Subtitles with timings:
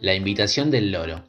[0.00, 1.24] La invitación del loro.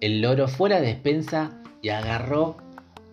[0.00, 2.56] El loro fue a la despensa y agarró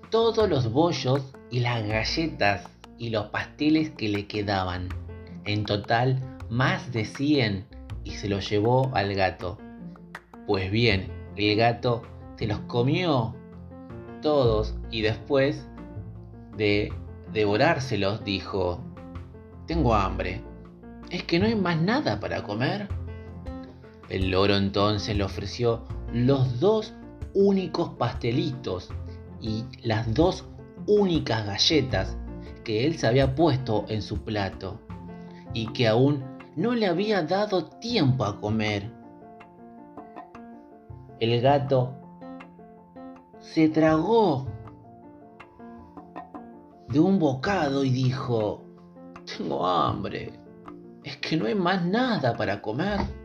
[0.10, 2.68] todos los bollos y las galletas
[2.98, 4.90] y los pasteles que le quedaban.
[5.46, 6.20] En total,
[6.50, 7.68] más de 100
[8.04, 9.60] y se los llevó al gato.
[10.48, 12.02] Pues bien, el gato
[12.38, 13.36] se los comió
[14.24, 15.68] todos y después
[16.58, 16.92] de
[17.32, 18.84] devorárselos dijo,
[19.68, 20.42] tengo hambre.
[21.12, 22.88] ¿Es que no hay más nada para comer?
[24.12, 26.94] El loro entonces le ofreció los dos
[27.34, 28.90] únicos pastelitos
[29.40, 30.44] y las dos
[30.86, 32.18] únicas galletas
[32.66, 34.82] que él se había puesto en su plato
[35.54, 36.26] y que aún
[36.58, 38.92] no le había dado tiempo a comer.
[41.22, 41.94] El gato
[43.40, 44.46] se tragó
[46.90, 48.66] de un bocado y dijo,
[49.38, 50.34] tengo hambre,
[51.02, 53.21] es que no hay más nada para comer.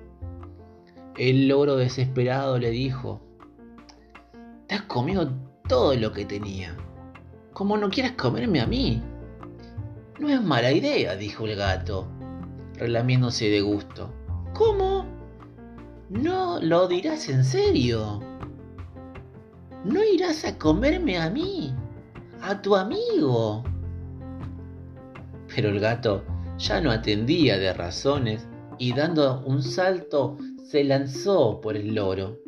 [1.19, 3.22] El loro desesperado le dijo,
[4.67, 5.33] te has comido
[5.67, 6.77] todo lo que tenía.
[7.55, 9.03] Como no quieres comerme a mí.
[10.19, 12.06] No es mala idea, dijo el gato,
[12.75, 14.12] relamiéndose de gusto.
[14.53, 15.06] ¿Cómo?
[16.11, 18.20] ¿No lo dirás en serio?
[19.84, 21.75] ¿No irás a comerme a mí?
[22.42, 23.64] ¿A tu amigo?
[25.55, 26.25] Pero el gato
[26.59, 28.47] ya no atendía de razones
[28.78, 30.37] y dando un salto
[30.69, 32.39] se lanzó por el loro.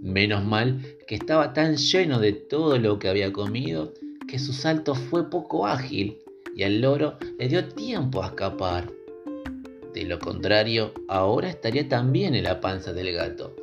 [0.00, 3.92] Menos mal que estaba tan lleno de todo lo que había comido
[4.28, 6.18] que su salto fue poco ágil
[6.54, 8.90] y al loro le dio tiempo a escapar.
[9.94, 13.54] De lo contrario, ahora estaría también en la panza del gato.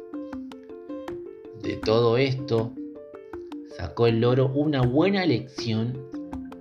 [1.63, 2.73] De todo esto,
[3.77, 5.97] sacó el loro una buena lección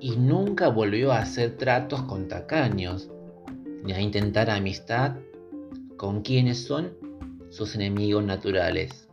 [0.00, 3.10] y nunca volvió a hacer tratos con tacaños,
[3.82, 5.16] ni a intentar amistad
[5.98, 6.96] con quienes son
[7.50, 9.07] sus enemigos naturales.